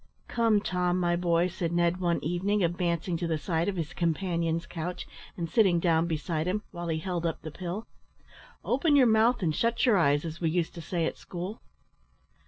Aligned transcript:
"Come, 0.27 0.61
Tom, 0.61 0.99
my 0.99 1.15
boy," 1.15 1.47
said 1.47 1.71
Ned, 1.71 1.97
one 1.99 2.23
evening, 2.23 2.63
advancing 2.63 3.17
to 3.17 3.27
the 3.27 3.37
side 3.37 3.69
of 3.69 3.75
his 3.75 3.93
companion's 3.93 4.65
couch 4.65 5.05
and 5.37 5.47
sitting 5.47 5.79
down 5.79 6.07
beside 6.07 6.47
him, 6.47 6.63
while 6.71 6.87
he 6.87 6.97
held 6.97 7.23
up 7.23 7.43
the 7.43 7.51
pill 7.51 7.85
"Open 8.65 8.95
your 8.95 9.05
mouth, 9.05 9.43
and 9.43 9.53
shut 9.55 9.85
your 9.85 9.97
eyes, 9.99 10.25
as 10.25 10.41
we 10.41 10.49
used 10.49 10.73
to 10.73 10.81
say 10.81 11.05
at 11.05 11.19
school." 11.19 11.61